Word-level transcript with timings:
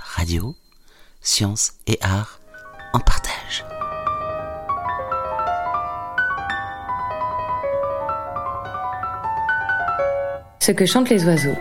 Radio, 0.00 0.54
Sciences 1.20 1.74
et 1.86 1.98
Arts 2.00 2.40
en 2.92 3.00
partage. 3.00 3.64
Ce 10.60 10.72
que 10.72 10.86
chantent 10.86 11.10
les 11.10 11.24
oiseaux. 11.24 11.56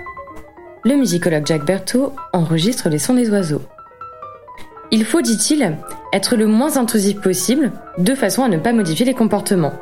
Le 0.84 0.96
musicologue 0.96 1.46
Jacques 1.46 1.66
Berthaud 1.66 2.14
enregistre 2.34 2.90
les 2.90 3.00
sons 3.00 3.14
des 3.14 3.30
oiseaux. 3.30 3.62
Il 4.92 5.04
faut, 5.06 5.22
dit-il, 5.22 5.78
être 6.14 6.36
le 6.36 6.48
moins 6.48 6.78
intrusif 6.78 7.20
possible, 7.20 7.72
de 7.98 8.16
façon 8.16 8.44
à 8.44 8.48
ne 8.48 8.58
pas 8.58 8.74
modifier 8.74 9.06
les 9.06 9.14
comportements. 9.14 9.74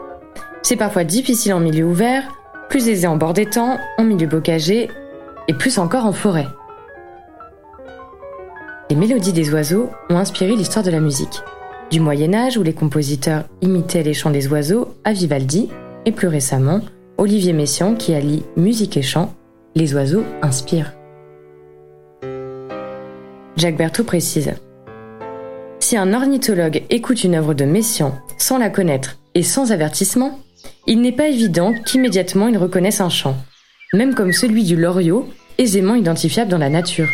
C'est 0.63 0.75
parfois 0.75 1.03
difficile 1.03 1.53
en 1.53 1.59
milieu 1.59 1.85
ouvert, 1.85 2.23
plus 2.69 2.87
aisé 2.87 3.05
en 3.05 3.17
bord 3.17 3.33
d'étang, 3.33 3.77
en 3.97 4.03
milieu 4.03 4.27
bocagé, 4.27 4.89
et 5.47 5.53
plus 5.53 5.77
encore 5.77 6.05
en 6.05 6.13
forêt. 6.13 6.47
Les 8.95 9.01
mélodies 9.01 9.33
des 9.33 9.51
oiseaux 9.51 9.89
ont 10.09 10.15
inspiré 10.15 10.55
l'histoire 10.55 10.85
de 10.85 10.89
la 10.89 11.01
musique. 11.01 11.41
Du 11.91 11.99
Moyen 11.99 12.33
Âge 12.33 12.57
où 12.57 12.63
les 12.63 12.71
compositeurs 12.71 13.43
imitaient 13.61 14.03
les 14.03 14.13
chants 14.13 14.29
des 14.29 14.47
oiseaux 14.47 14.95
à 15.03 15.11
Vivaldi, 15.11 15.67
et 16.05 16.13
plus 16.13 16.29
récemment, 16.29 16.79
Olivier 17.17 17.51
Messiaen 17.51 17.95
qui 17.95 18.13
allie 18.13 18.43
musique 18.55 18.95
et 18.95 19.01
chant, 19.01 19.33
les 19.75 19.93
oiseaux 19.93 20.23
inspirent. 20.41 20.93
Jacques 23.57 23.75
Berthaud 23.75 24.05
précise 24.05 24.53
Si 25.81 25.97
un 25.97 26.13
ornithologue 26.13 26.83
écoute 26.89 27.25
une 27.25 27.35
œuvre 27.35 27.53
de 27.53 27.65
Messiaen 27.65 28.17
sans 28.37 28.57
la 28.57 28.69
connaître 28.69 29.17
et 29.33 29.43
sans 29.43 29.73
avertissement, 29.73 30.39
il 30.87 31.01
n'est 31.01 31.11
pas 31.11 31.27
évident 31.27 31.73
qu'immédiatement 31.85 32.47
il 32.47 32.57
reconnaisse 32.57 33.01
un 33.01 33.09
chant, 33.09 33.35
même 33.93 34.15
comme 34.15 34.31
celui 34.31 34.63
du 34.63 34.77
loriot, 34.77 35.27
aisément 35.57 35.95
identifiable 35.95 36.49
dans 36.49 36.57
la 36.57 36.69
nature. 36.69 37.09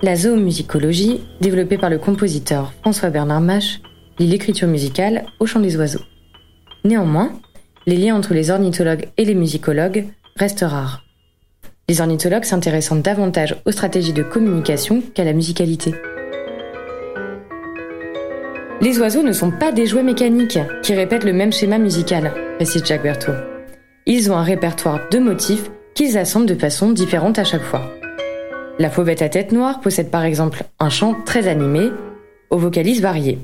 La 0.00 0.14
zoomusicologie, 0.14 1.20
développée 1.40 1.76
par 1.76 1.90
le 1.90 1.98
compositeur 1.98 2.72
François 2.82 3.10
Bernard 3.10 3.40
Mache, 3.40 3.80
lie 4.20 4.28
l'écriture 4.28 4.68
musicale 4.68 5.26
au 5.40 5.46
chant 5.46 5.58
des 5.58 5.76
oiseaux. 5.76 6.04
Néanmoins, 6.84 7.32
les 7.84 7.96
liens 7.96 8.14
entre 8.14 8.32
les 8.32 8.50
ornithologues 8.50 9.08
et 9.16 9.24
les 9.24 9.34
musicologues 9.34 10.06
restent 10.36 10.64
rares. 10.64 11.02
Les 11.88 12.00
ornithologues 12.00 12.44
s'intéressant 12.44 12.94
davantage 12.94 13.56
aux 13.66 13.72
stratégies 13.72 14.12
de 14.12 14.22
communication 14.22 15.02
qu'à 15.14 15.24
la 15.24 15.32
musicalité. 15.32 15.92
Les 18.80 19.00
oiseaux 19.00 19.24
ne 19.24 19.32
sont 19.32 19.50
pas 19.50 19.72
des 19.72 19.86
jouets 19.86 20.04
mécaniques 20.04 20.60
qui 20.84 20.94
répètent 20.94 21.24
le 21.24 21.32
même 21.32 21.52
schéma 21.52 21.78
musical, 21.78 22.32
précise 22.54 22.84
Jacques 22.84 23.02
Berthaud. 23.02 23.32
Ils 24.06 24.30
ont 24.30 24.36
un 24.36 24.44
répertoire 24.44 25.08
de 25.10 25.18
motifs 25.18 25.72
qu'ils 25.94 26.16
assemblent 26.16 26.46
de 26.46 26.54
façon 26.54 26.92
différente 26.92 27.40
à 27.40 27.44
chaque 27.44 27.62
fois. 27.62 27.97
La 28.80 28.90
fauvette 28.90 29.22
à 29.22 29.28
tête 29.28 29.50
noire 29.50 29.80
possède 29.80 30.08
par 30.08 30.22
exemple 30.22 30.62
un 30.78 30.88
chant 30.88 31.16
très 31.26 31.48
animé, 31.48 31.90
aux 32.50 32.58
vocalises 32.58 33.02
variées. 33.02 33.40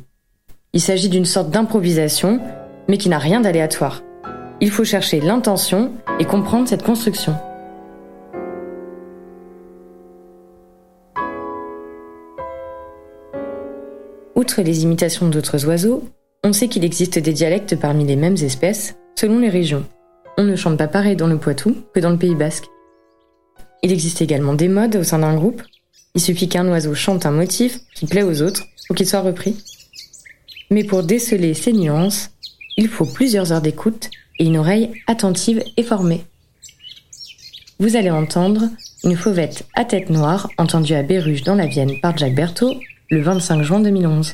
Il 0.72 0.80
s'agit 0.80 1.08
d'une 1.08 1.24
sorte 1.24 1.50
d'improvisation, 1.50 2.40
mais 2.88 2.98
qui 2.98 3.08
n'a 3.08 3.18
rien 3.18 3.40
d'aléatoire. 3.40 4.02
Il 4.60 4.70
faut 4.70 4.84
chercher 4.84 5.20
l'intention 5.20 5.90
et 6.20 6.24
comprendre 6.24 6.68
cette 6.68 6.84
construction. 6.84 7.34
Outre 14.36 14.62
les 14.62 14.84
imitations 14.84 15.28
d'autres 15.28 15.66
oiseaux, 15.66 16.04
on 16.44 16.52
sait 16.52 16.68
qu'il 16.68 16.84
existe 16.84 17.18
des 17.18 17.32
dialectes 17.32 17.74
parmi 17.74 18.04
les 18.04 18.16
mêmes 18.16 18.34
espèces, 18.34 18.94
selon 19.18 19.40
les 19.40 19.48
régions. 19.48 19.84
On 20.38 20.44
ne 20.44 20.54
chante 20.54 20.78
pas 20.78 20.88
pareil 20.88 21.16
dans 21.16 21.26
le 21.26 21.38
Poitou 21.38 21.76
que 21.92 21.98
dans 21.98 22.10
le 22.10 22.18
Pays 22.18 22.36
basque. 22.36 22.66
Il 23.84 23.92
existe 23.92 24.22
également 24.22 24.54
des 24.54 24.68
modes 24.68 24.96
au 24.96 25.04
sein 25.04 25.18
d'un 25.18 25.34
groupe. 25.34 25.62
Il 26.14 26.20
suffit 26.22 26.48
qu'un 26.48 26.66
oiseau 26.68 26.94
chante 26.94 27.26
un 27.26 27.30
motif 27.30 27.80
qui 27.94 28.06
plaît 28.06 28.22
aux 28.22 28.40
autres 28.40 28.64
pour 28.86 28.96
qu'il 28.96 29.06
soit 29.06 29.20
repris. 29.20 29.56
Mais 30.70 30.84
pour 30.84 31.02
déceler 31.02 31.52
ces 31.52 31.74
nuances, 31.74 32.30
il 32.78 32.88
faut 32.88 33.04
plusieurs 33.04 33.52
heures 33.52 33.60
d'écoute 33.60 34.08
et 34.38 34.46
une 34.46 34.56
oreille 34.56 34.90
attentive 35.06 35.62
et 35.76 35.82
formée. 35.82 36.24
Vous 37.78 37.94
allez 37.94 38.10
entendre 38.10 38.70
une 39.04 39.16
fauvette 39.16 39.66
à 39.74 39.84
tête 39.84 40.08
noire 40.08 40.48
entendue 40.56 40.94
à 40.94 41.02
Béruges 41.02 41.42
dans 41.42 41.54
la 41.54 41.66
Vienne 41.66 42.00
par 42.00 42.16
Jacques 42.16 42.34
Berthaud 42.34 42.80
le 43.10 43.20
25 43.20 43.62
juin 43.64 43.80
2011. 43.80 44.32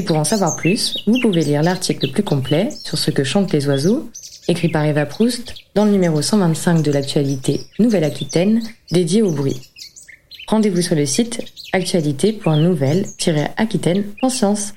Et 0.00 0.02
pour 0.02 0.16
en 0.16 0.24
savoir 0.24 0.56
plus, 0.56 0.96
vous 1.06 1.20
pouvez 1.20 1.42
lire 1.42 1.62
l'article 1.62 2.10
plus 2.10 2.22
complet 2.22 2.70
sur 2.84 2.96
ce 2.96 3.10
que 3.10 3.22
chantent 3.22 3.52
les 3.52 3.68
oiseaux, 3.68 4.08
écrit 4.48 4.70
par 4.70 4.86
Eva 4.86 5.04
Proust 5.04 5.52
dans 5.74 5.84
le 5.84 5.90
numéro 5.90 6.22
125 6.22 6.80
de 6.80 6.90
l'actualité 6.90 7.60
Nouvelle-Aquitaine, 7.78 8.62
dédié 8.90 9.20
au 9.20 9.30
bruit. 9.30 9.60
Rendez-vous 10.46 10.80
sur 10.80 10.96
le 10.96 11.04
site 11.04 11.42
actualité.nouvelle-aquitaine.science. 11.74 14.72